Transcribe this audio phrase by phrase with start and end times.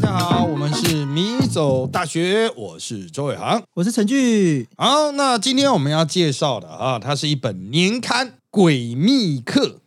[0.00, 3.60] 大家好，我们是米走大学，我是周伟航。
[3.74, 9.80] 我是陈俊，好，那今天我们要介绍的啊，它是一本年刊《诡秘客》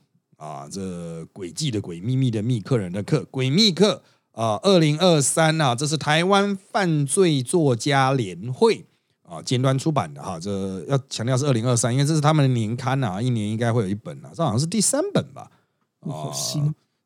[0.44, 4.04] 啊，这诡计的诡，秘密的秘，客人的客，《诡秘客》
[4.42, 8.86] 啊，二零二三啊，这是台湾犯罪作家联会
[9.30, 15.50] 啊尖端出版的哈，这要强调是二零二三，因为这是他们的年刊啊，一年应该会有一本啊，这好像是第三本吧。
[16.02, 16.32] 啊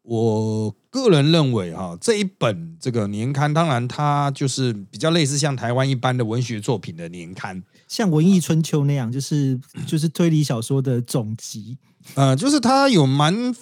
[0.06, 11.78] 我个人认为哈，这一本这个年刊，当然它就是比较类似像台湾一般的文学作品的年刊，像《文艺春秋》那样，就是就是推理小说的总集。
[12.16, 13.56] 呃，就是它有蛮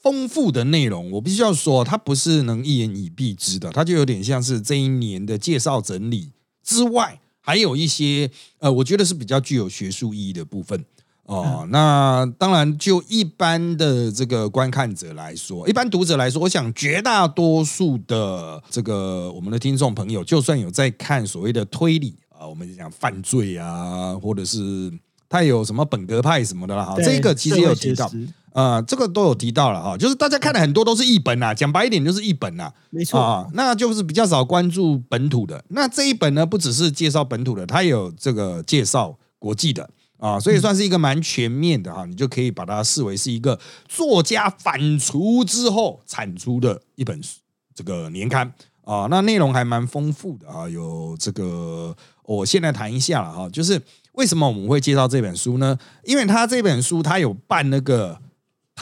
[0.00, 1.10] 丰富的内容。
[1.10, 6.30] 我必须要说，它不是能一言以蔽之的，它就有点像是这一年的介绍整理
[6.62, 10.82] 之外，还有一些呃，我觉得是比较具有学术意义的部分。
[11.24, 24.92] 哦，那当然，就一般的这个观看者来说，一般读者来说，我想绝大多数的这个我们的听众朋友，就算有在看所谓的推理啊，我们讲犯罪啊，或者是
[25.28, 28.10] 他有什么本格派什么的啦，哈，对这个其实也有提到
[28.52, 35.64] 呃，这个都有提到了哈，就是大家看的很多都是译本呐，讲白一点就是译本呐，没错，啊，那就是比较少关注本土的。
[35.68, 42.04] 那这一本呢，不只是介绍本土的，它也有这个介绍国际的啊，所以算是一个蛮全面的哈。
[42.04, 43.58] 你就可以把它视为是一个
[43.88, 47.38] 作家反刍之后产出的一本书
[47.74, 48.52] 这个年刊
[48.84, 49.06] 啊。
[49.10, 53.80] 那内容还蛮丰富的啊，有这个我现在谈一下了哈，就是
[54.12, 55.78] 为什么我们会介绍这本书呢？
[56.04, 58.20] 因为它这本书它有办那个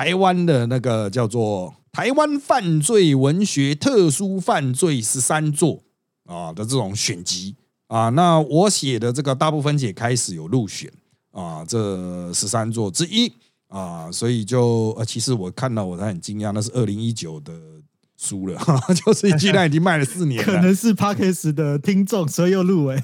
[0.00, 5.82] 台湾的那个叫做台湾犯罪文学特殊犯罪十三作
[6.24, 7.54] 啊的这种选集
[7.86, 10.90] 啊，那我写的这个大部分也开始有入选
[11.32, 13.30] 啊，这十三作之一
[13.68, 17.52] 啊，所以就呃，其实我看到我还很惊讶，那是二零一九的
[18.16, 18.58] 书了，
[19.04, 20.46] 就是居然已经卖了四年了。
[20.46, 22.98] 可能是 Parkes 的听众，所以又入围。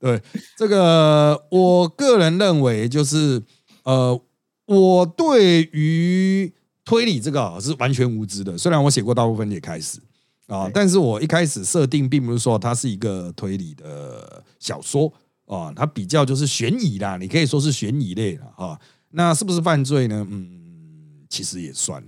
[0.00, 0.22] 对
[0.56, 3.42] 这个，我个人认为就是
[3.82, 4.18] 呃，
[4.68, 6.52] 我对于
[6.84, 8.56] 推理这个啊是完全无知的。
[8.56, 9.98] 虽然我写过大部分也开始
[10.46, 15.12] 啊，但是我一开始设定并不是说它是一个推理的小说
[15.46, 18.78] 啊，它比较就是悬疑啦，你可以说是悬疑类了啊。
[19.10, 20.26] 那是不是犯罪呢？
[20.30, 22.02] 嗯，其实也算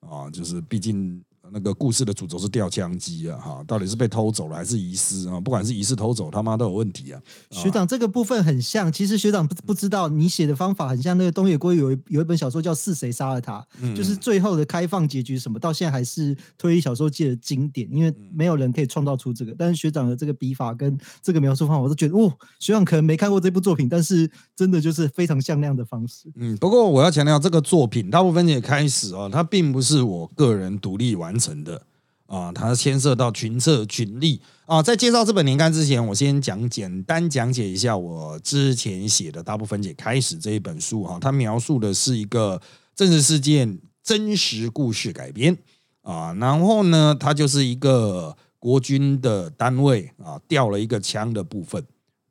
[0.00, 1.22] 啊，就是毕竟。
[1.52, 5.38] 那个故事的主轴是吊枪机啊，哈，到底是被偷走了还是遗失啊？
[5.38, 7.20] 不管是遗失偷走，他妈都有问题啊！
[7.50, 19.54] 学长这个部分很像，其实学长不不知道，你写的方法很像那个东野圭有一有一本小说叫《是谁杀了他》，嗯就是最后的开放结局什么，到现在还是推理小说界的经典，因为没有人可以创造出这个。
[19.58, 26.32] 但是学长的这个笔法跟这个描述方法，我都觉得哦，学长可能没看过这部作品，但是真的就是非常像那样的方式。
[26.36, 31.82] 嗯，不过我要强调，这个作品大部分也开始哦，它并不是我个人独立完成的
[32.26, 34.80] 啊，它牵涉到群策群力啊。
[34.80, 42.62] 在介绍这本年刊之前，我先讲简单讲解一下我之前写的《大部分解开始》这一本书哈，它描述的是一个
[42.94, 45.58] 真实事件真实故事改编
[46.02, 51.84] 啊，然后呢，它就是一个国军的单位啊，掉了一个枪的部分。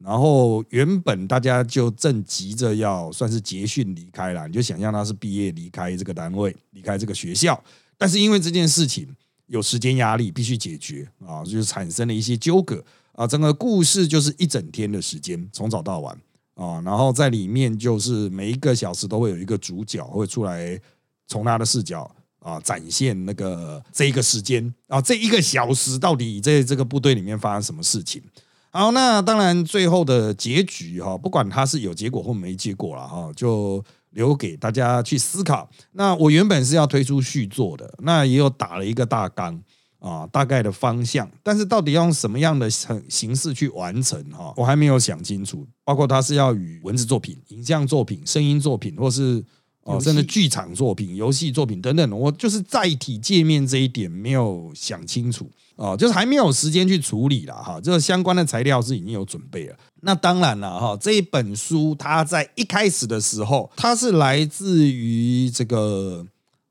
[0.03, 7.63] 然后原本大家就正急着要算是结训离开了，你就想象他是毕业离开这个单位，离开这个学校，
[8.01, 13.27] 但是因为这件事情有时间压力，必须解决啊，就是产生了一些纠葛啊。
[13.27, 16.17] 整个故事就是一整天的时间，从早到晚
[16.55, 20.81] 啊，然后在里面就是每一个小时都会有一个主角会出来，
[21.27, 28.19] 从他的视角啊展现那个这一个时间啊，这一个小时到底在这个部队里面发生什么事情。
[28.71, 35.69] 好，那当然最后的结局哈，不管它是有结果或没结果了哈，就留给大家去思考。
[35.93, 39.61] 那我原本是要推出续作的，那也有打了一个大纲
[39.99, 45.67] 啊，大概的方向，但是到底要用什么样的形形式去完成哈，我还没有想清楚。
[45.83, 49.43] 包括它是要与文字作品、影像作品、声音作品，或是
[49.83, 55.49] 哦游戏甚至剧场作品、游戏作品等等，我就是载体界面这一点没有想清楚。
[55.81, 59.75] 哦，就是还没有时间去处理了哈，这个相关的材料是已经有准备了。
[60.01, 66.23] 那当然了哈，这一本书它在一开始的时候，它是来自于这个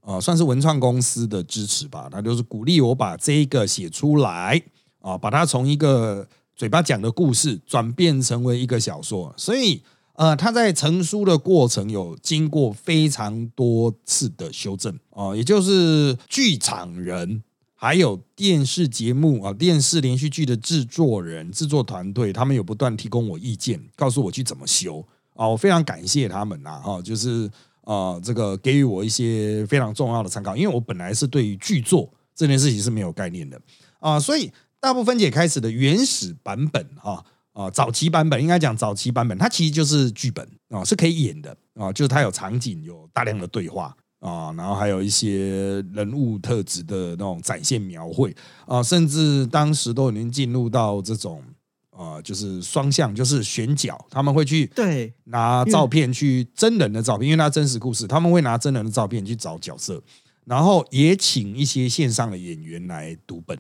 [0.03, 4.63] 呃，算是文创公司的支持吧，它就是鼓励我把这一个写出来
[5.01, 9.83] 啊，把它从一个嘴巴讲的故事转变成为一个小说，所以。
[10.15, 17.43] 呃，它在成书的过程有经过非常多次的修正啊、也就是剧场人
[17.83, 25.03] 还有电视节目啊、电视连续剧的制作人、制作团队，他们有不断提供我意见，告诉我去怎么修。
[25.35, 27.51] 啊、我非常感谢他们呐，哈、就是
[27.85, 33.59] 啊，这个给予我一些非常重要的参考，因为我本来是对于剧作这件事情是没有概念的。
[33.99, 37.25] 啊，所以大部分解开始的原始版本哈
[37.55, 43.97] 啊，早期版本应该讲早期版本，它其实就是剧本啊，是可以演的啊，就是它有场景，有大量的对话。
[44.21, 48.33] 啊，然后还有一些人物特质的那种展现描绘
[48.67, 51.43] 啊，甚至当时都已经进入到这种。
[51.91, 60.03] 啊，就是双向，就是选角，他们会去对拿照片去真人的照片，因为他真实故事，他们会拿真人的照片去找角色，
[60.47, 63.59] 然后也请一些线上的演员来读本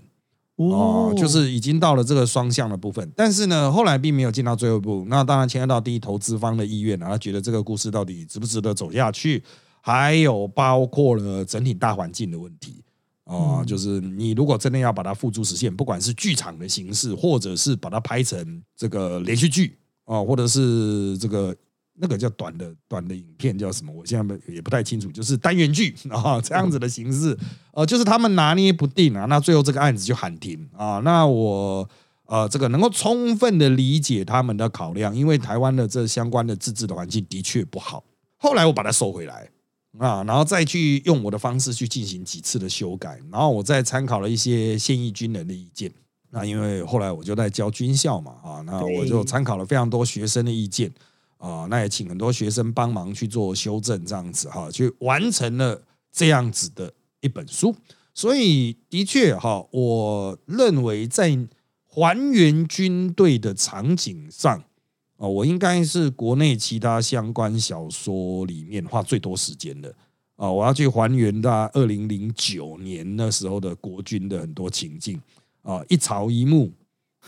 [0.57, 5.05] 哦，就是已经到了这个双向的部分，但是呢，后来并没有进到最后一步。
[5.11, 9.43] 那当然牵涉到第一投资方的意愿然他觉得这个故事到底值不值得走下去，
[9.81, 12.83] 还有包括了整体大环境的问题。
[13.25, 21.55] 啊，就是你如果真的要把它付诸实现，不管是剧场的形式，或者是把它拍成这个连续剧啊，或者是这个
[21.95, 23.93] 那个叫短的短的影片叫什么？
[23.93, 27.39] 我现在也不太清楚，就是单元剧啊 这样子的形式，
[27.73, 31.01] 呃，就是他们拿捏不定啊，那最后这个案子就喊停啊。
[31.05, 31.89] 那我
[32.27, 38.03] 呃，这个能够充分的理解他们的考量，因为台湾的这相关的自治的环境的确不好。
[38.39, 39.49] 后来我把它收回来。
[39.99, 45.93] 啊，然后再去用我的方式去进行几次的修改，然后我再参考了一些现役军人的意见。
[46.31, 50.91] 那因为后来我就在教军校嘛，啊，那我就参考了非常多学生的意见，
[51.39, 55.83] 啊，那也请很多学生帮忙去做修正，这样子哈，去完成了
[56.13, 57.75] 这样子的一本书。
[58.15, 61.37] 所以的确哈，我认为在
[61.87, 64.63] 还原军队的场景上。
[65.21, 69.95] 哦，我应该是国内其他相关小说里面花最多时间的
[70.37, 70.51] 啊！
[70.51, 75.21] 我要去还原到二零零九年那时候的国军的很多情境
[75.61, 76.73] 啊，一草一木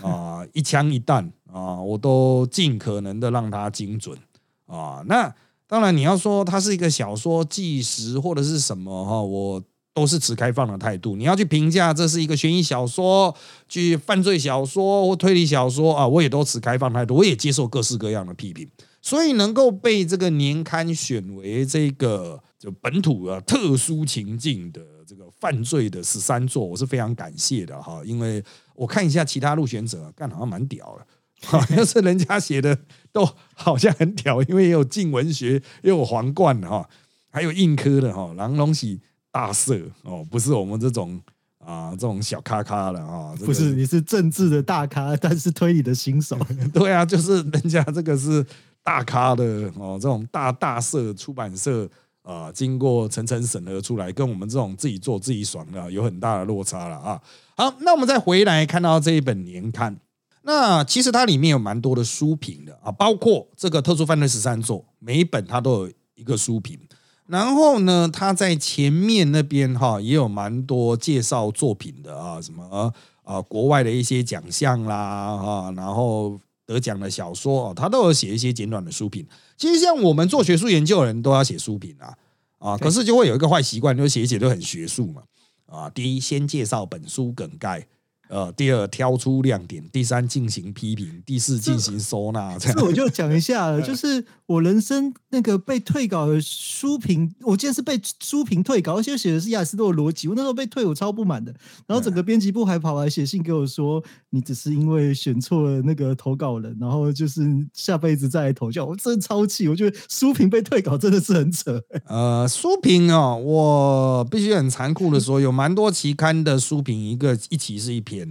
[0.00, 4.18] 啊，一枪一弹啊，我都尽可能的让它精准
[4.64, 5.04] 啊。
[5.06, 5.30] 那
[5.66, 9.62] 当然，你要说它是一个小说纪实或者是什么哈，我。
[9.94, 11.16] 都是持开放的态度。
[11.16, 13.34] 你要去评价这是一个悬疑小说、
[13.68, 18.68] 去犯罪小说或推理小说啊，我也都持开放态度，我也接受各式各样的批评。
[19.00, 28.00] 所以能够被这个年刊选为这个就本土啊特殊情境的这个犯罪的十三座，我是非常感谢的哈。
[28.04, 28.42] 因为
[28.76, 31.06] 我看一下其他入选者，干好像蛮屌的，
[31.46, 32.78] 好像是人家写的
[33.10, 36.88] 都好像很屌，因为也有静文学，也有皇冠的哈，
[37.28, 39.00] 还有硬科的哈，狼龙喜。
[39.32, 41.20] 大社哦，不是我们这种
[41.58, 46.38] 啊，这种小咖咖的啊，不是你是政治的大咖，但是推理的新手。
[46.72, 48.44] 对啊，就是人家这个是
[48.84, 49.44] 大咖的
[49.76, 51.88] 哦，这种大大社出版社
[52.22, 57.20] 啊，经过层层审核出来，跟我们这种自己做自己爽的有很大的落差了啊。
[57.56, 59.96] 好，那我们再回来看到这一本年刊，
[60.42, 66.78] 那其实它里面有蛮多的书评的啊，包括这个特殊犯罪十三座，每一本它都有一个书评。
[67.26, 72.92] 然后呢，他在前面那边哈也有蛮多介绍作品的啊，什么
[73.22, 79.26] 啊国外的一些奖项啦啊，然后得奖的小说啊，他都有写一些简短的书评。
[79.56, 82.14] 其实像我们做学术研究的人都要写书评啊
[82.58, 85.22] 啊，可是就会有一个坏习惯，就写一写都很学术嘛
[85.66, 85.88] 啊。
[85.90, 87.86] 第一，先介绍本书梗概。
[88.32, 92.56] 呃，第二挑出亮点，第三进行批评，第四进行收纳。
[92.58, 100.28] 这我就讲一下了， 就是我人生那个被退稿的书评，我记得是被书评退稿，而且写的是亚斯多的逻辑。
[100.28, 101.54] 我那时候被退，我超不满的。
[101.86, 107.42] 然后整个编辑部还跑来写信给我说，你只是因为选错了那个投稿人，然后就是
[107.74, 108.86] 下辈子再来投教。
[108.86, 111.78] 我真的超气，我觉得书评被退稿真的是很扯。
[112.08, 118.21] 呃，书评哦，我必须很残酷的说，有蛮多期刊的书评，一个一期是一篇。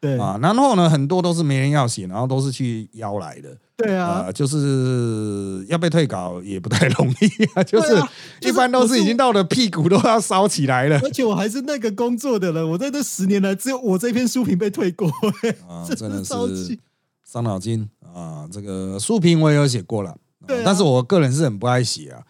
[0.00, 3.56] 对啊，然后呢，很多都是没人要写，然后都是去邀来的。
[3.76, 8.00] 对啊，就是要被退稿也不太容易啊，就是
[8.42, 11.00] 一般都是已经到了屁股都要烧起来了。
[11.00, 15.08] 而且我还是那个工作的人，我在这十年来只有我这篇书评被退过，
[15.68, 16.78] 啊， 真的是
[17.24, 18.48] 伤脑筋啊。
[18.52, 20.16] 这个书评我也有写过了，
[20.46, 22.22] 对，但是我个人是很不爱写啊，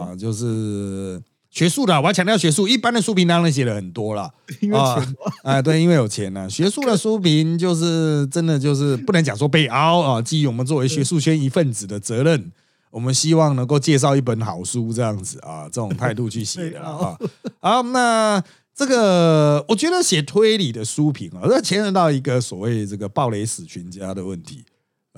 [0.00, 1.22] 啊，就是。
[1.58, 2.68] 学术的，我要强调学术。
[2.68, 6.48] 一般的书评当然写了很多了，因为钱啊，对，因为有钱呢。
[6.48, 10.22] 学术的书评就是真的就是不能讲说被凹啊。
[10.22, 12.52] 基于我们作为学术圈一份子的责任，
[12.92, 17.18] 我们希望能够介绍一本好书这样子啊，这种态度去写的 啊。
[17.58, 18.40] 好，那
[18.72, 24.64] 这个我觉得写推理的书评啊，这牵涉到一个所谓这个暴雷死群家的问题。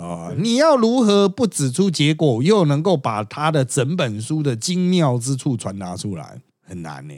[0.01, 0.33] 啊！
[0.39, 7.15] 你要如何不指出结果，又能够把他的整本书的精妙之处传达出来，很难呢。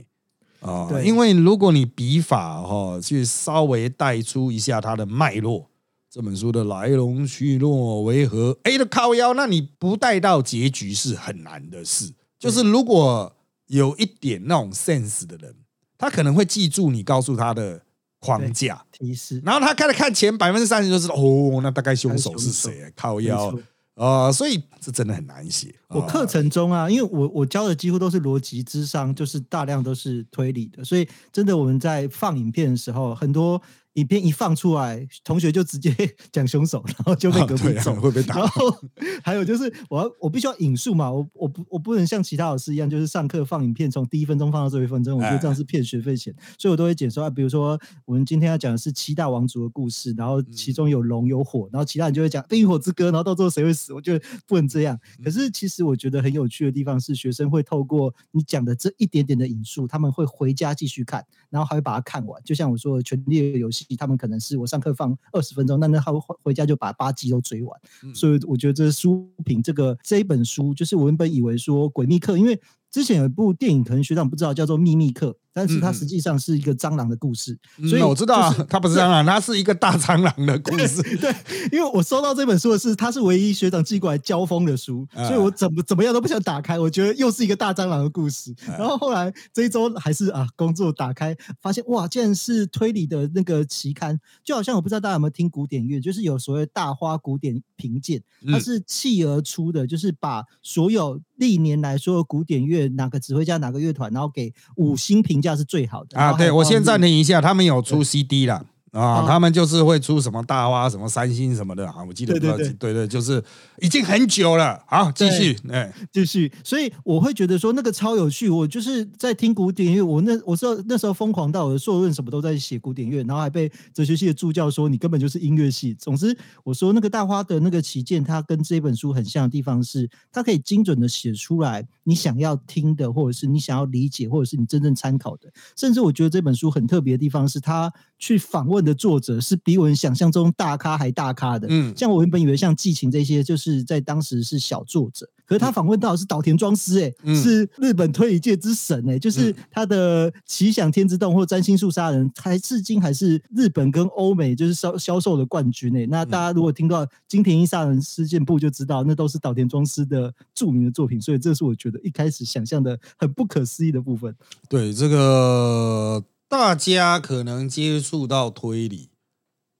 [0.60, 5.68] 啊，因为如果你笔法哈去稍微带出一下它的脉络，
[6.10, 8.58] 这本书的来龙去脉为何？
[8.64, 12.12] 哎的靠腰，那你不带到结局是很难的事。
[12.38, 13.34] 就是如果
[13.68, 15.54] 有一点那种 sense 的人，
[15.96, 17.82] 他可能会记住你告诉他的
[18.22, 22.90] 框架提示，然后他看了看前百分之三十就知道哦，那大概凶手是谁？
[22.94, 23.52] 靠腰
[23.96, 25.74] 啊，所以这真的很难写。
[25.88, 33.60] 我课程中啊，因为我我教的几乎都是逻辑智商，就是大量都是推理的，所以真的我们在放影片的时候，很多。
[33.94, 35.94] 影片一放出来，同学就直接
[36.32, 38.36] 讲凶手，然后就被隔壁走，会被打。
[38.36, 38.74] 然后
[39.22, 54.98] 还有就是，我要我必须要引述嘛，我我不我不能像其他老师一样，就是上课放影片，从第一分钟放到最后一分钟，我觉得这样是骗学费钱，所以我都会解说啊，比如说我们今天要讲的是七大王族的故事，然后其中有龙有火，然后其他人就会讲《冰与火之歌》，然后到最后谁会死，我觉得不能这样。
[55.22, 62.42] 可是其实我觉得很有趣的地方是，学生会透过你讲的这一点点的引述，他们会回家继续看，然后还会把它看完。
[62.42, 64.56] 就像我说的《权力的游戏》，他们可能是。
[64.58, 66.12] 我上课放二十分钟，那那他
[66.42, 67.80] 回家就把八集都追完，
[68.14, 72.60] 所以我觉得这书评这个这一本书，就是我原本以为说诡秘课，因为
[72.90, 75.30] 之前有一部电影，可能学长不知道，叫做《秘密课》。
[75.52, 81.02] 但是它实际上是一个蟑螂的故事，所以我知道它不是蟑螂，它是一个大蟑螂的故事。
[81.18, 81.34] 对，
[81.70, 86.78] 因为我收到这本书的是，它是唯一学长寄过来交锋的书，所以我怎么怎么样都不想打开。
[86.78, 88.54] 我觉得又是一个大蟑螂的故事。
[88.66, 105.41] 然后后来这一周还是啊，工作打开发现哇，竟然是推理的那个期刊，就好像我不知道大家有没有听古典乐，就是有所谓大花古典评鉴，它是弃而出的，就是把所有历年来所有古典乐哪个指挥家哪个乐团，然后给五星评。
[105.42, 106.32] 价是最好的啊！
[106.32, 108.64] 对我先暂停一下，他们有出 CD 了。
[108.92, 113.42] 啊，他们就是会出什么大花、什么三星什么的啊，我记得对对对对，就是
[113.80, 114.78] 已经很久了。
[114.86, 116.52] 好，继续，哎，继续。
[116.62, 118.50] 所以我会觉得说那个超有趣。
[118.50, 125.94] 我就是在听古典乐，我那我知道那时候疯狂到我的硕论什么都在写古典乐，然后还被哲学系的助教说你根本就是音乐系。
[125.94, 135.50] 总之，我说那个大花的那个旗舰，它跟这本书很像的地方是，它可以精准的写出来你想要听的，或者是你想要理解，或者是你真正参考的。
[135.78, 138.81] 甚至我觉得这本书很特别的地方是，它去访问。
[138.84, 164.34] 的作者是比我们想象中大咖还大咖的，嗯，像我原本以为像季晴这些，就是在当时是小作者，可是他访问到的是岛田庄司，哎，是日本推理界之神，哎，就是他的《奇想天之洞》或《占星术杀人》，还至今还是日本跟欧美就是销销售的冠军，哎，那大家如果听到金田一杀人事件簿，就知道那都是岛田庄司的著名的作品，所以这是我觉得一开始想象的很不可思议的部分。
[164.68, 166.22] 对这个。
[166.52, 169.08] 大家可能接触到推理，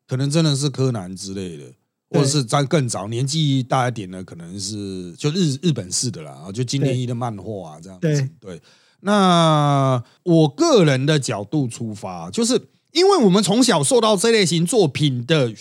[0.09, 1.64] 可能真的是柯南之类的，
[2.09, 8.26] 或者是在更早年纪大一点的，可能是就日日本式的啦，啊，就金田一的漫画啊，这样子。
[8.41, 8.59] 对，
[9.00, 15.52] 那我个人的角度出发，就是因为我们从小受到这类型作品的，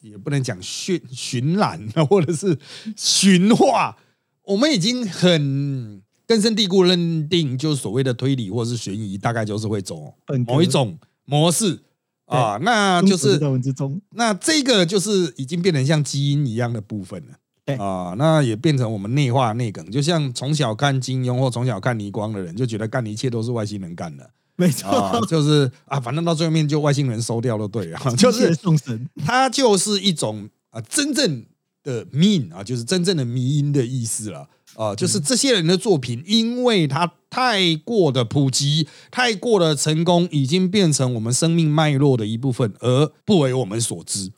[0.00, 2.58] 也不能讲渲渲染啊，或者是
[2.96, 3.96] 驯化，
[4.46, 6.02] 我们已经很。
[6.32, 10.14] 根深蒂固认定，就是所谓的推理或者是悬疑，大概就是会走
[10.46, 11.78] 某一种模式
[12.24, 13.38] 啊，那就是
[14.14, 31.44] 那这个就是已经变成像基因一样的部分了啊，那也变成我们内化内梗，就像从小看金庸或从小看倪光的人，就觉得干一切都是外星人干的， 没错，就是啊，反正到最后面就外星人收掉了，对啊，就是送神，它就是一种啊真正
[31.82, 34.48] 的命啊，就是真正的迷因的意思了。
[34.74, 44.32] 啊，就是这些人的作品，因为他太过的普及，太过的成功，已经变成我们生命脉络的一部分，而不为我们所知。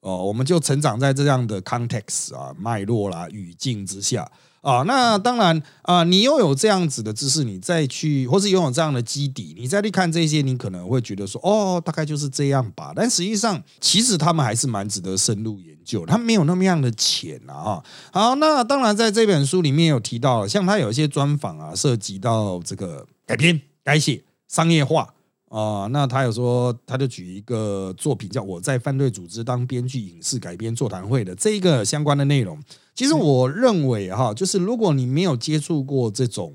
[0.00, 4.30] 哦，我们就成长在这样的 context 啊，脉络啦，语境之下。
[4.60, 12.92] 啊，那当然啊，你拥有这样子的知识，你再去，或是拥有这样的基底，你再去看这些，你可能会觉得说，哦，大概就是这样吧。
[12.94, 17.82] 但实际上，其实他们还是蛮值得深入研究，他没有那么样的浅啊。
[18.12, 25.14] 好，那当然在这本书里面有提到，像他有一些专访啊，涉及到这个改编、改写、商业化。
[25.50, 32.56] 啊，那他有说，他就举一个作品叫《我在犯罪组织当编剧》影视改编座谈会的这一个相关的内容。
[32.94, 36.54] 其实我认为哈，就是如果你没有接触过这种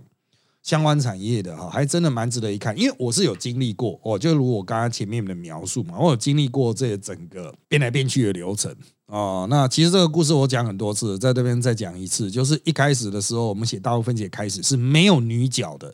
[0.63, 2.77] 相关产业的哈，还真的蛮值得一看。
[2.79, 8.73] 因为我是有经历过，哦，就如我刚刚前面的描述嘛，我有经历过这整个变来变去的流程
[9.07, 9.45] 啊。
[9.49, 15.93] 那其实这个故事我讲很多次，在这边再讲一次，就是一开始的时候，我们写大陆分解开始是没有女角的，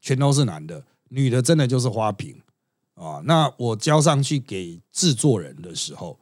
[0.00, 0.82] 全都是男的。
[1.08, 2.40] 女的真的就是花瓶
[2.94, 3.22] 啊！
[3.24, 6.18] 那我交上去给制作人的时候，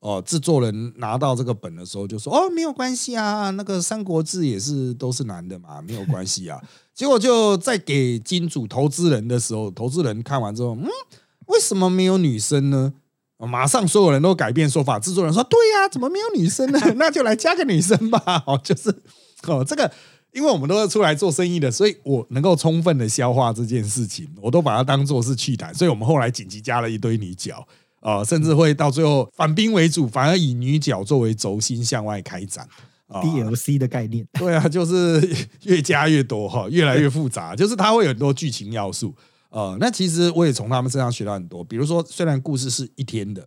[0.00, 6.60] 哦，制作人拿到这个本的时候就说：“哦，没有关系啊，那个《三国志》也是都是男的嘛，没有关系啊。
[6.94, 10.88] ”结果就在给金主投资人的时候，投资人看完之后，嗯，
[11.46, 12.94] 为什么没有女生呢？
[13.38, 16.78] 马上所有人都改变说法，制作人说：“对呀，怎么没有女生呢？
[16.96, 18.88] 那就来加个女生吧。”哦，就是
[19.48, 19.90] 哦，这个。
[20.34, 25.74] 因为我们都是出来做生意的，所以我能够充分的消化这件事情，我都把它当做是趣谈。
[25.74, 27.66] 所以我们后来紧急加了一堆女角
[28.00, 32.68] 啊，甚至会到最后反兵为主，反而以女角作为轴心向外开展。
[33.06, 39.14] DLC 的概念，对啊，就是越加越多哈，越来越复杂， 就是它会有很多剧情要素。
[39.50, 43.46] 呃，那其实我也从他们身上学到很多，比如说，虽然故事是一天的，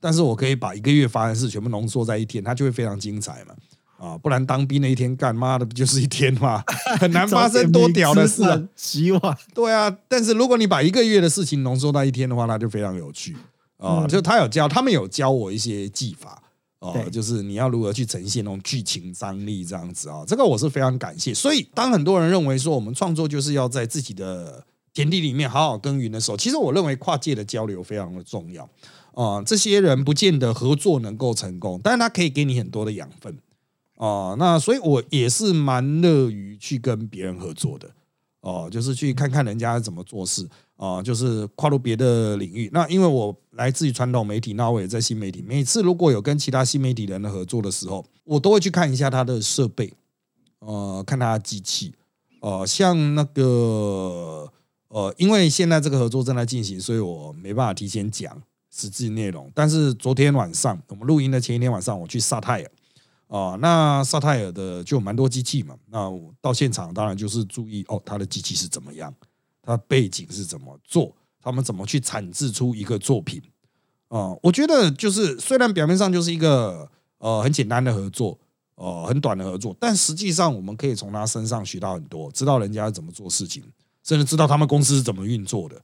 [0.00, 3.54] 但是我可以把一个月发生的事全部浓缩在一天，它就会非常精彩嘛。
[4.02, 6.64] 啊，不然当兵那一天干妈的不就是一天吗？
[6.98, 8.42] 很难发生多屌的事。
[8.74, 13.36] 希望对啊，但是如果你把一个月的事情浓缩到一天的话，那就非常有趣
[13.76, 14.04] 啊。
[14.08, 16.42] 就他有教，他们有教我一些技法。
[16.80, 21.32] 哦，就是你要如何去呈现那种剧情张力这样子啊，这个我是非常感谢。
[21.32, 28.68] 所以，当很多人认为说我们创作就是要在自己的田地里面好好耕耘的时候，其实我认为跨界的交流非常的重要
[29.14, 29.40] 啊。
[29.46, 33.38] 这些人不见得合作能够成功，但是他可以给你很多的养分
[33.96, 34.34] 啊。
[34.38, 37.90] 那所以我也是蛮乐于去跟别人合作的
[38.40, 40.48] 哦，就是去看看人家怎么做事。
[40.76, 42.68] 啊，就是跨入别的领域。
[42.72, 45.40] 那因为我来自于传统媒体，那我也在新媒体。
[45.40, 49.92] 每次如果有跟其他新媒体人的合作的时候，我都会去看一下他的设备，
[50.58, 51.94] 呃，看他的机器。
[52.40, 54.52] 呃，像那个
[54.88, 58.36] 呃，因为现在这个合作正在进行，所以我没办法提前讲
[58.74, 59.48] 实际内容。
[59.54, 62.70] 但是昨天晚上，我们录音的前一天晚上，我去萨泰尔
[63.32, 65.74] 啊，那萨泰尔的就蛮多机器嘛。
[65.86, 69.12] 那到现场当然就是注意哦，他的机器是怎么样。
[69.62, 71.16] 他背景是怎么做？
[71.40, 73.40] 他们怎么去产制出一个作品？
[74.08, 76.86] 啊，我觉得就是虽然表面上就是一个
[77.16, 78.38] 呃很简单的合作，
[78.74, 83.62] 呃很短的合作，但实际上我们可以从他身上学到很多，知道人家怎么做事情，
[84.04, 85.80] 甚至知道他们公司是怎么运作的。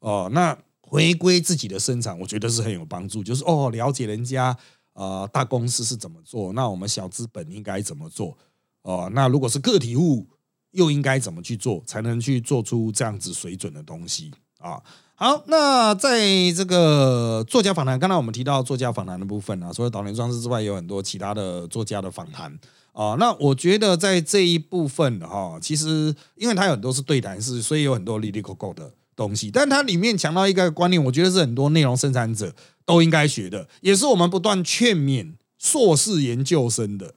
[0.00, 3.24] 哦，那回归自己的生产，我觉得是很有帮助。
[3.24, 4.54] 就是哦，了解人家
[5.00, 8.36] 呃大公司是怎么做，那我们小资本应该怎么做？
[8.82, 10.26] 哦，那如果是个体户。
[10.72, 14.80] 又应该怎么去做，才能去做出这样子水准的东西啊？
[15.16, 22.56] 好，那在这个作家访谈，刚才我们提到作家访谈的部分啊，除了导演装置之外，有很多其他的作家的访谈
[22.92, 23.16] 啊。
[23.18, 32.54] 那我觉得在这一部分哈，其实因为它有很多是对谈式，所以有很多 l i l i c o 的东西，但它里面强调一个观念，我觉得是很多内容生产者
[32.90, 37.14] 都应该学的，也是我们不断劝勉硕士研究生的。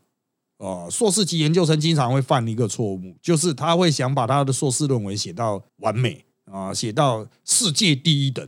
[0.58, 8.48] 哦，硕士级研究生经常会犯一个错误，就是他会想把他的硕士论文写到完美啊，写到世界第一等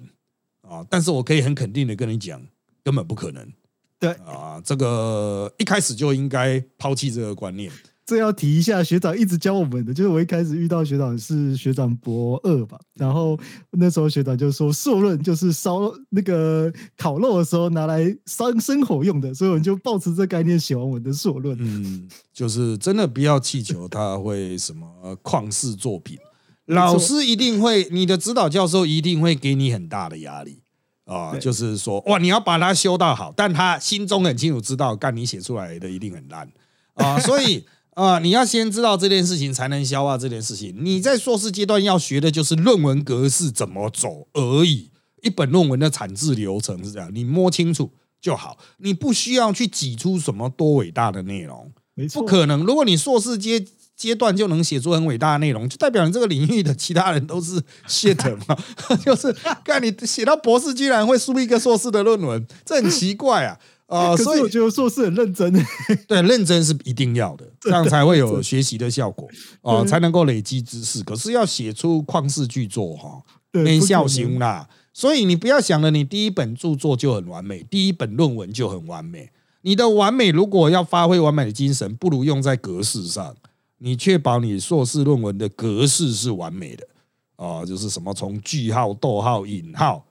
[0.61, 2.41] 啊，但是我可以很肯定的跟你讲，
[2.83, 3.51] 根本不可能。
[3.99, 7.71] 对啊，这个一开始就应该抛弃这个观念。
[8.06, 13.36] 这要提一下，学长一直教我们的，就是我一开始遇到学长是学长博二吧，然后
[13.72, 21.58] 那时候学长就说硕论就是烧那个烤肉的时候拿来烧生火用的，所以我们就抱持这概念写完我们的硕论。
[21.60, 26.15] 嗯，就是真的不要气球，他会什么旷世作品，
[26.68, 30.60] 老师一定会，你的指导教授一定会给你很大的压力
[31.06, 36.48] 啊，就是说哇，你要把它修到好，但他心中很清楚知道，干你写出来的一定很烂
[36.94, 37.65] 啊，所以。
[37.95, 40.75] 啊，你要先知道这件事情，才能消化这件事情。
[40.77, 44.91] 你在硕士阶段要学的就是论文格式怎么走而已，
[45.23, 48.58] 一本论文的产制流程是这样，你摸清楚就好。
[48.79, 52.65] 你不需要去挤出什么多伟大的内容，没，不可能。
[52.65, 58.58] 如果你硕士阶阶段就能写出很伟大的内容，就代表你这个领域的其他人都是 shit 嘛？
[59.05, 59.31] 就是
[59.63, 63.58] 看你写到博士居然会输一个硕士的论文，这很奇怪啊。
[63.88, 65.54] 啊，所以我觉得硕士很认真，
[66.08, 69.28] 对，认真是一定要的，这样才会有学习的效果
[69.62, 71.04] 啊，才能够累积知识。
[71.04, 73.21] 可是要写出旷世巨作哈，
[73.52, 74.67] 没效型啦。
[74.91, 79.30] 所以你不要想了，你第一本著作就很完美，第一本论文就很完美。
[79.62, 83.36] 你的完美如果要发挥完美的精神，不如用在格式上。
[83.80, 86.88] 你确保你硕士论文的格式是完美的
[87.36, 90.06] 啊，就是什么从句号、逗号、引号。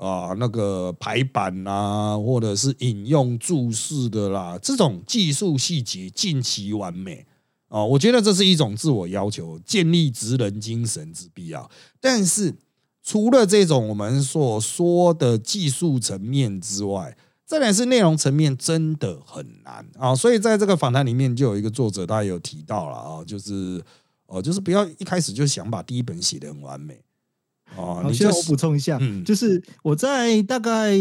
[0.00, 7.26] 啊，那个排版啊，或者是引用注释的啦，这种技术细节尽其完美
[7.68, 11.70] 啊，我觉得这是一种自我要求，建立职人精神之必要。
[12.00, 12.56] 但是
[13.02, 20.14] 除了这种我们所说的技术层面之外，再来是内容层面真的很难啊。
[20.14, 23.84] 所以在这个访谈里面，就有一个作者他有提到了啊，就是
[24.24, 27.02] 哦，就是不要一开始就想把第一本写的很完美。
[27.76, 29.24] 哦，现在我补充一下，嗯。
[29.24, 30.94] 就是我在大概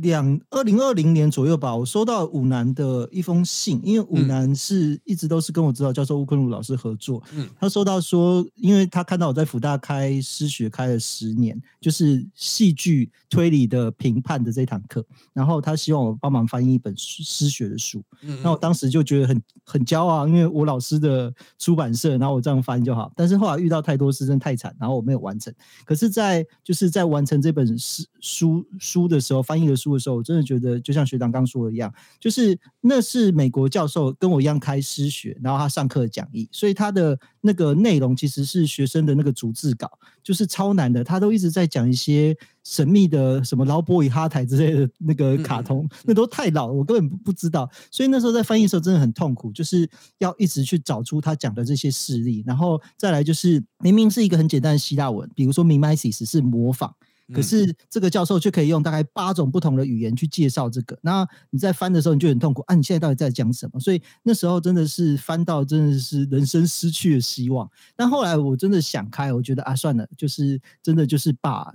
[0.00, 4.28] 两二零二零年左右吧，我收到武南的一封信，因为武嗯。
[4.28, 7.48] 南是一直都是跟我指导教授吴坤儒老师合作，嗯。
[7.60, 18.40] 他收到说，因为他看到我在福大开师学开了十年，就是戏剧推理的评判的这堂课，然后他希望我帮忙翻译一本书师学的书，嗯。
[18.42, 23.12] 那我当时就觉得很很骄傲，因为我老师的出版社，然后我这样翻就好。
[23.14, 25.52] 但是后来遇到太多事，真的太惨，然后我没有完成。
[25.84, 39.90] 可是在，就是在完成这本诗书书的时候，翻译的书的时候，我真的觉得就像学长刚说的一样，就是那是美国教授跟我一样开师学，然后他上课讲义，所以他的那个内容其实是学生的那个逐字稿，
[40.24, 42.34] 就是超难的，他都一直在讲一些
[42.64, 47.70] 神秘的什么劳勃与哈台之类的那个卡通，那都太老了，我根本不不知道。
[47.90, 56.94] 所以那时候在翻译的时候真的很痛苦，就是要一直去找出他讲的这些事例，然后再来就是明明是一个很简单的希腊文，比如说 mimesis 是模仿。
[57.32, 62.74] 可是这个教授却可以用大概八种不同的语言去介绍这个，那你在翻的时候你就很痛苦啊！
[62.74, 63.80] 你现在到底在讲什么？
[63.80, 67.70] 所以那时候真的是翻到真的是人生失去了希望。
[67.96, 71.72] 但后来我真的想开，我觉得啊，算了，就是真的就是把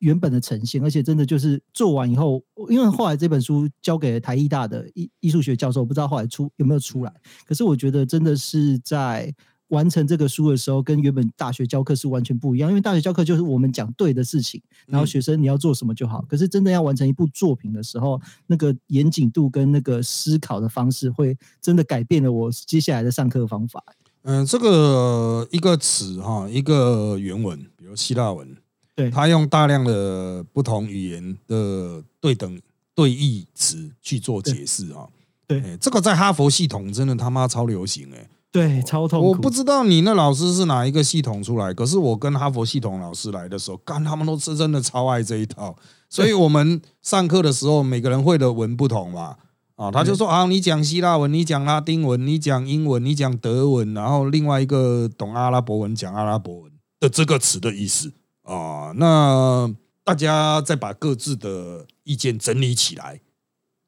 [0.00, 7.12] 原本的呈现，而且真的就是做完以后，因为后来这本书交给了台艺大的艺艺术学教授，不知道后来出有没有出来。
[7.46, 9.34] 可是我觉得真的是在
[9.70, 12.70] 完成这个书的时候，跟原本大学教课是完全不一样。
[12.70, 16.24] 因为大学教课就是我们讲对的事情，然后学生你要做什么就好。
[16.28, 23.82] 可是真的要完成一部作品的时候，那个严谨度跟那个思考的方式，会真的改变了我接下来的上课方法。
[24.22, 28.54] 嗯，这个一个词哈，一个原文，比如希腊文，
[28.94, 32.60] 对它用大量的不同语言的对等
[32.94, 35.08] 对义词去做解释哈。
[35.46, 39.28] 对哎，这个在哈佛系统真的他妈超流行哎、对，超痛苦。
[39.28, 45.76] 我不知道你那老师是哪一个系统出来，可是我跟哈佛系统老师来的时候，干他们都是真的超爱这一套，
[46.08, 49.36] 所以我们上课的时候，每个人会的文不同嘛。
[49.76, 59.72] 啊，他就说啊，你讲希腊文，你讲拉丁文，你讲英文，你讲德文，然后另外一个懂阿拉伯文讲阿拉伯文的这个词的意思啊，那
[60.04, 63.22] 大家再把各自的意见整理起来，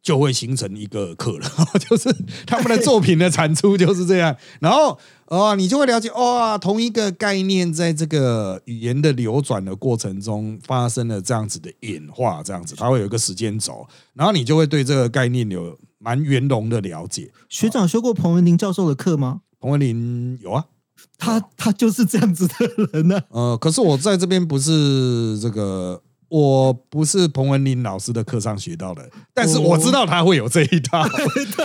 [0.02, 1.48] 就会形成一个课了，
[1.88, 2.12] 就是
[2.44, 4.36] 他们的作品的产出就是这样。
[4.60, 17.30] 然后哦，你就会了解哇、同一个概念在这个语言的流转的过程中发生了这样子的演化，这样子它会有一个时间轴，然后你就会对这个概念有蛮圆融的了解。
[17.48, 19.42] 学长修过彭文林教授的课吗？
[19.60, 20.64] 彭文林有啊，
[21.16, 22.54] 他他就是这样子的
[22.92, 26.02] 人呢、呃，可是我在这边不是这个。
[26.32, 31.06] 我不是彭文林老师的课上学到的，但是我知道他会有这一套，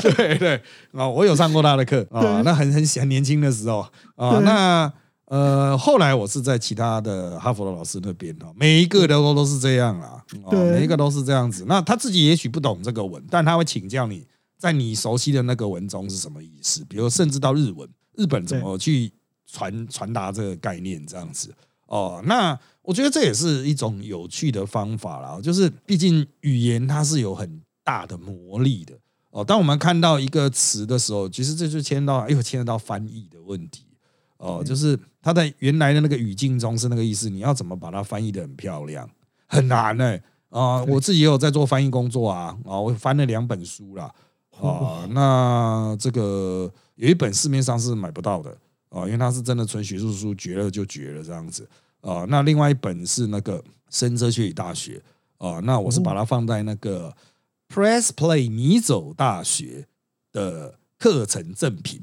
[0.02, 0.62] 对 对。
[0.92, 2.44] 啊，我有上过他的课啊，对。
[2.44, 4.92] 那很很很年轻的时候啊，那
[5.28, 10.60] 呃后来我是在其他的哈佛的老师那边哦，每一个都都是这样啊，啊对。
[10.74, 11.64] 每一个都是这样子。
[11.66, 14.28] 那他自己也许不懂这个文，但他会请教你
[14.60, 19.14] 在你熟悉的那个文中是什么意思，比如甚至到日文，日本怎么去
[19.50, 21.54] 传传达这个概念这样子
[21.88, 22.22] 哦。
[22.26, 28.94] 那我觉得这也是一种有趣的方法啦，就是毕竟语言它是有很大的魔力的
[29.32, 29.44] 哦。
[29.44, 33.86] 当我们看到一个词的时候，其实这就牵到又牵到翻译的问题
[34.38, 39.10] 哦，就是它在原来的那个语境中是那个意思，你要怎么把它翻译的很漂亮，
[39.48, 40.18] 很难呢、
[40.50, 40.84] 啊。
[40.84, 44.14] 我自己也有在做翻译工作啊，啊，我翻了两本书啦。
[44.62, 48.58] 啊， 那这个有一本市面上是买不到的
[48.90, 51.68] 啊，因为它是真的纯学术书，绝了就绝了这样子
[52.02, 52.26] 啊。
[52.30, 55.02] 那另外一本是那个深哲学与大学
[55.38, 57.16] 啊，那我是把它放在那个
[57.68, 59.88] Press Play 迷走大学
[60.32, 62.02] 的课程赠品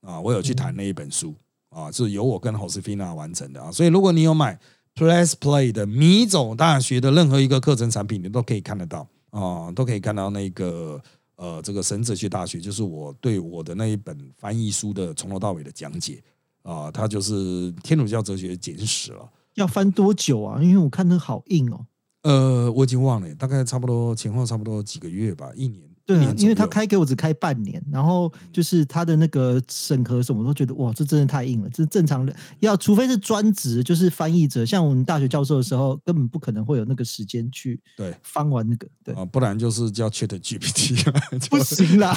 [0.00, 1.34] 啊，我有去谈那一本书
[1.70, 3.70] 啊，是由我跟 Josefina 完成的啊。
[3.70, 4.58] 所以如果你有买
[4.94, 11.02] Press Play 的迷走大学的任何一个课程产品，你都可以看得到啊，都可以看到那个。
[11.36, 16.22] 呃，这个神哲学大学就是我对我的那一本翻译书的从头到尾的讲解
[16.62, 19.28] 啊，它就是天主教哲学简史了。
[19.54, 20.62] 要翻多久啊？
[20.62, 21.86] 因为我看它好硬哦。
[22.22, 25.88] 呃，我已经忘了，大概差不多前后差不多几个月吧，一年。
[26.06, 31.68] 对啊，因为他开给我只开半年，然后就是他的那个审核什么，都觉得哇，这真的太硬了。
[31.70, 38.86] 这是正常的，要除非是专职，就是翻译者，像我们大学教授的时候，根本不可能会有那个时间去对翻完那个。
[39.02, 41.10] 对，啊，不然就是叫 Chat GPT，
[41.50, 42.16] 不行啦，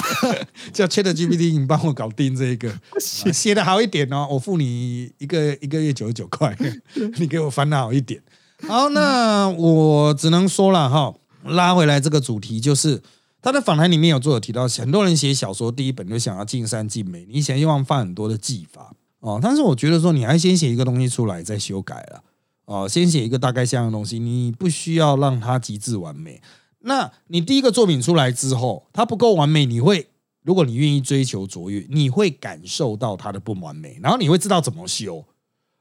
[0.72, 3.32] 叫 Chat GPT，你帮我搞定这个，不行。
[3.32, 6.56] 写的好一点哦，我付你一个一个月九十九块，
[7.18, 8.22] 你给我翻的好一点。
[8.68, 11.12] 好，那我只能说了哈，
[11.44, 13.02] 拉回来这个主题就是。
[13.42, 22.22] 他的访谈里面有作者提到，很多人写小说第一本就想要尽善尽美，你想希望放很多的技法哦，但是我觉得说你还先写一个东西出来再修改了
[22.66, 26.40] 哦，先写一个大概像的东西，你不需要让它极致完美。
[26.80, 30.08] 那你第一个作品出来之后，它不够完美，你会，
[30.42, 35.24] 如果你愿意追求卓越，你会感受到它的不完美，然后你会知道怎么修。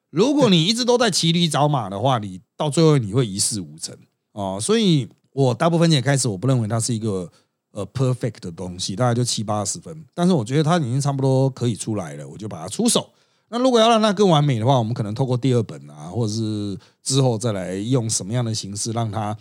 [0.10, 3.96] 如果你一直都在骑驴找马的话，你到最后你会一事无成
[4.32, 4.58] 哦。
[4.60, 7.32] 所以我大部分也开始，我不认为它是一个
[7.72, 10.06] 呃 perfect 的东西，大概就七八十分。
[10.14, 13.10] 但是我觉得它已经差不多可以出来了，我就把它出手。
[13.50, 19.36] 那如果要让它更完美的话，我们可能透过第二本啊，或者是之后再来用什么样的形式让它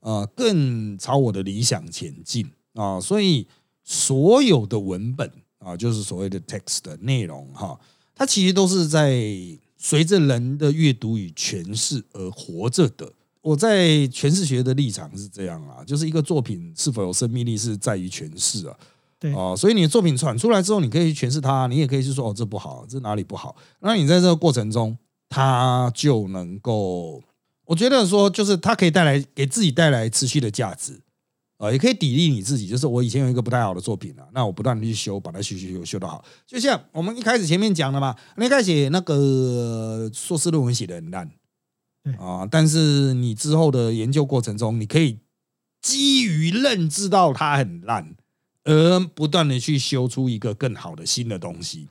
[0.00, 3.00] 呃更朝我的理想前进啊。
[3.00, 3.46] 所以
[3.82, 7.78] 所有的文本啊，就是所谓的 text 的内容哈，
[8.14, 9.24] 它其实都是在。
[9.76, 13.12] 随着人的阅读与诠释而活着的，
[13.44, 18.74] 我在诠释学的立场是这样啊，就是一个作品是否有生命力是在于诠释啊，
[19.20, 23.54] 对啊，所以你的作品传出来之后，你可以诠释它，你也可以去说哦，这不好，这哪里不好？
[23.80, 24.96] 那你在这个过程中，
[25.28, 27.22] 它就能够，
[27.66, 30.98] 我觉得说，就是它可以带来给自己带来持续的价值。
[31.58, 32.66] 呃，也可以砥砺你自己。
[32.66, 36.24] 就是我以前有一个不太好的作品啊，那我不断的去修，把它修修修修得好。
[36.46, 41.30] 就像我们一开始前面讲的嘛，你开始写那个硕士论文写的很烂，
[42.18, 45.18] 啊，但是你之后的研究过程中，你可以
[45.80, 48.14] 基于认知到它很烂，
[48.64, 51.88] 而不断的去修出一个更好的新的东西。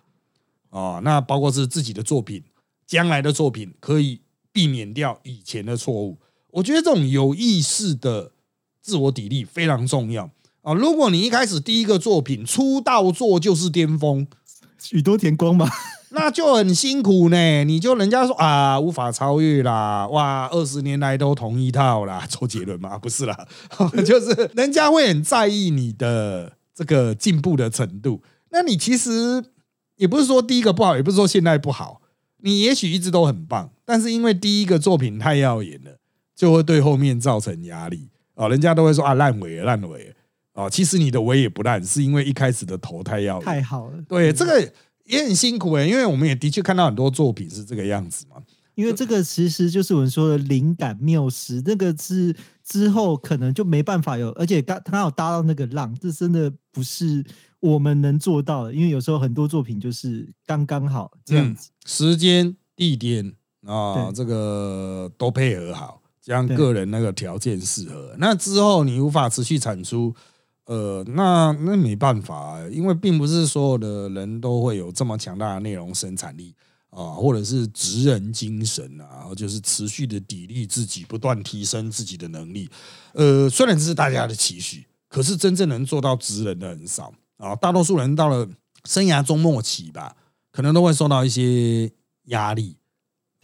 [0.69, 2.43] 啊，那包括是自己的作品，
[2.85, 4.21] 将来的作品可以
[4.51, 6.17] 避免掉以前的错误。
[6.51, 8.31] 我觉得这种有意识的。
[8.85, 10.29] 自我砥砺非常重要
[10.61, 10.73] 啊！
[10.73, 14.27] 如果你一开始第一个作品出道作就是巅峰，
[14.91, 15.69] 宇多田光嘛，
[16.11, 17.63] 那就很辛苦呢。
[17.63, 22.97] 你就人家说啊，无法超越啦，哇，二十年来都同一套啦， 周杰伦吗？
[23.01, 23.47] 不是啦，
[24.05, 28.21] 就是人家会很在意你的这个进步的程度。
[28.51, 29.43] 那你其实
[29.95, 32.01] 也不是说第一个不好，也不是说现在不好，
[32.41, 35.97] 你也许一直都很棒，但是因为第一个作品太耀眼了，
[36.35, 38.09] 就会对后面造成压力。
[38.35, 40.13] 哦，人家都会说啊，烂尾了，烂尾
[40.53, 43.97] 哦，其实你的尾也不烂，是因为一开始的头太要太好了。
[44.07, 44.73] 对，这个
[45.05, 48.37] 也很辛苦哎，因为我们也的确看到很多作品是这个样子嘛。
[48.75, 57.23] 因为这个其实就是我们说的灵感谬失，那个是之后可能就没办法有，而且刚刚好搭到那个浪，这真的不是
[57.59, 58.73] 我们能做到的。
[58.73, 63.33] 因为有时候很多作品就是刚刚好这样子，时间、地点
[63.65, 66.01] 啊，这个都配合好。
[66.21, 70.15] 将个人那个条件适合，那之后你无法持续产出，
[70.65, 76.55] 呃，那那没办法，因为并不是所有的人都会有这么强大的内容生产力
[76.89, 82.69] 啊，或者是职人精神啊，就是持续的砥砺自己，不断提升自己的能力。
[83.13, 87.55] 呃，虽然这是大家的期许，可是真正能做到职人的很少啊。
[87.55, 88.47] 大多数人到了
[88.85, 90.15] 生涯中末期吧，
[90.51, 91.91] 可能都会受到一些
[92.25, 92.77] 压力。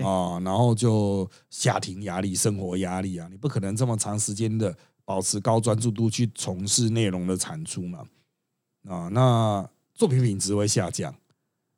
[0.01, 4.73] 啊，然后就家庭压力、生活压力啊，你不可能这么长时间的
[5.09, 8.03] 保持高专注度去从事内容的产出嘛？
[8.87, 11.15] 啊，那作品品质会下降，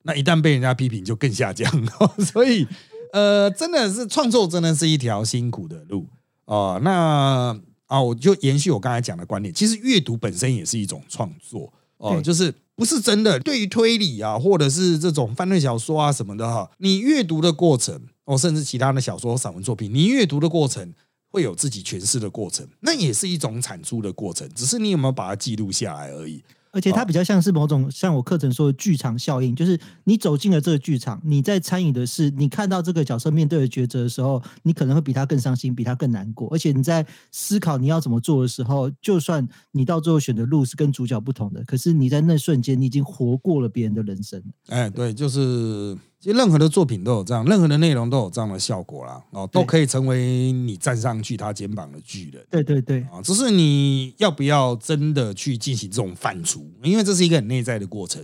[0.04, 1.72] 那一旦被人家批评就更下降。
[2.20, 2.67] 所以，
[3.13, 6.10] 呃，真的是创作真的是一条辛苦的路
[6.44, 6.78] 啊。
[6.84, 12.54] 那啊，我就延续我刚才讲的观点，其实阅读本身也是一种创作哦，就是。
[12.74, 20.91] 不是真的，对于推理啊，或者是这种犯罪小说啊什么的哈，你阅读的过程，哦，甚至其他的小说、散文作品，你阅读的过程
[21.32, 26.44] 会有自己诠释的过程，那也是一种产出的过程，只是你有没有把它记录下来而已。
[26.74, 36.48] 而且它比较像是某种像我课程说的剧场效应，就是你走进了这个剧场，你在参与的是你看到这个角色面对的抉择的时候，你可能会比他更伤心，比他更难过。
[36.50, 44.41] 而且你在思考你要怎么做的时候，就算你到最后选的路是跟主角不同的，可是你在那瞬间，你已经活过了别人的人生。
[44.67, 45.98] 哎，对，就是。
[46.22, 52.46] 其实任何的作品都有这样，任何的内容都有这样的效果啦，哦，都可以成为你站上去他肩膀的巨人。
[52.52, 56.62] 对对对，啊，只是你要不要真的去进行这种反刍？
[56.84, 58.24] 因为这是一个很内在的过程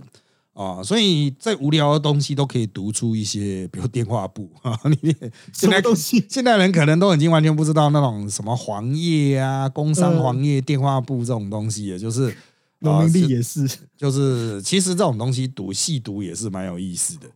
[0.52, 5.12] 啊，所以在无聊的东西都可以读出一些，比如电话簿啊， 你
[5.52, 12.32] 现在东西，现代人可能都已经完全不知道那种什么黄页啊、工商黄页、电话簿这种东西，也就是
[12.78, 17.26] 农民币也是，就是其实这种东西读细读也是蛮有意思的。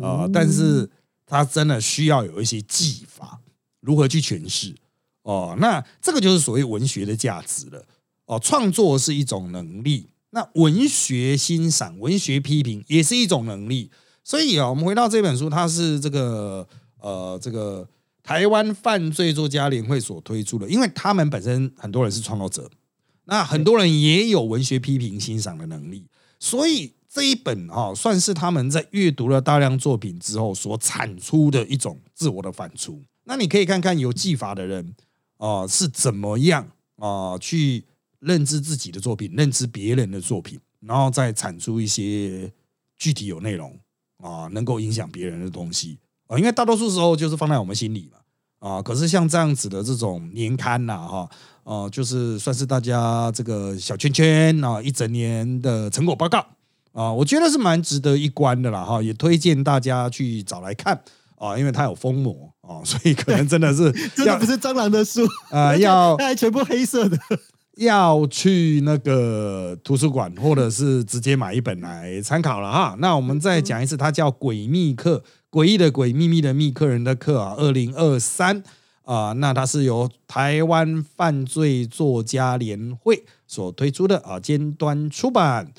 [0.00, 0.88] 啊，但是
[1.26, 3.40] 他真的需要有一些技法，
[3.80, 4.74] 如何去诠释
[5.22, 5.56] 哦？
[5.58, 7.84] 那这个就是所谓文学的价值了
[8.26, 8.38] 哦。
[8.38, 13.90] 创作是一种能力，那文学欣赏、文学批评也是一种能力。
[14.24, 16.66] 所以啊，我们回到这本书，它是这个
[16.98, 17.86] 呃，这个
[18.22, 22.70] 台湾犯罪作家联会所推出的，因为他们本身很多人是创作者，
[23.24, 26.06] 那很多人也有文学批评欣赏的能力，
[26.38, 26.92] 所以。
[27.12, 32.98] 这一本哈算是他们在阅读了大量作品之后所产出的一种自我的反刍。
[33.24, 34.94] 那你可以看看有技法的人
[35.36, 37.84] 啊、是怎么样啊、去
[38.20, 42.50] 认知自己的作品，认知别人的作品，然后再产出一些
[42.96, 43.78] 具体有内容
[44.18, 45.98] 啊、能够影响别人的东西
[46.28, 48.18] 啊、因为大多数时候就是放在我们心里嘛
[48.66, 51.30] 啊、可是像这样子的这种年刊呐、哈。
[51.64, 56.44] 哦、就是算是大家这个小圈圈啊、一整年的成果报告
[56.92, 61.02] 啊、我觉得是蛮值得一观的啦哈，也推荐大家去找来看
[61.36, 67.18] 啊、因为它有封膜啊、 所以可能真的是要 真的不是蟑螂的书，呃 要它还全部黑色的。
[67.78, 72.94] 要去那个图书馆，或者是直接买一本来参考了哈。
[72.98, 75.24] 那我们再讲一次，它叫《诡秘客》，
[75.58, 78.62] 诡异的诡，秘密的秘，客人的客啊，二零二三
[79.06, 85.72] 啊，那它是由台湾犯罪作家联会所推出的啊，尖端出版。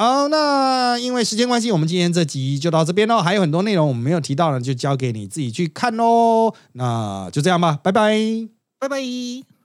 [0.00, 3.18] 好，那因为时间关系，我们今天这集就到这边喽。
[3.18, 6.54] 还有很多内容我们没有提到呢，就交给你自己去看喽。
[6.74, 8.16] 那就这样吧，拜拜。
[8.78, 9.57] 拜拜。